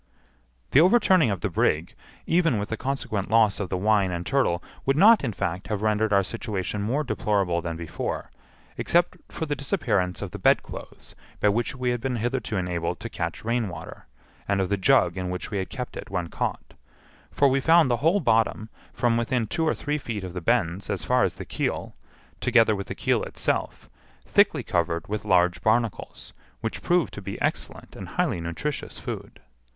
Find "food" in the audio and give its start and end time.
28.97-29.39